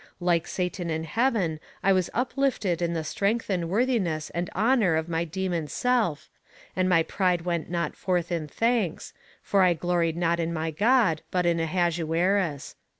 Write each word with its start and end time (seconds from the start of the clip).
Like 0.19 0.47
Satan 0.47 0.89
in 0.89 1.03
Heaven 1.03 1.59
I 1.83 1.93
was 1.93 2.09
uplifted 2.11 2.81
in 2.81 2.93
the 2.93 3.03
strength 3.03 3.51
and 3.51 3.69
worthiness 3.69 4.31
and 4.31 4.49
honour 4.55 4.95
of 4.95 5.07
my 5.07 5.25
demon 5.25 5.67
self, 5.67 6.27
and 6.75 6.89
my 6.89 7.03
pride 7.03 7.41
went 7.41 7.69
not 7.69 7.95
forth 7.95 8.31
in 8.31 8.47
thanks, 8.47 9.13
for 9.43 9.61
I 9.61 9.75
gloried 9.75 10.17
not 10.17 10.39
in 10.39 10.51
my 10.51 10.71
God, 10.71 11.21
but 11.29 11.45
in 11.45 11.59
Ahasuerus. 11.59 12.75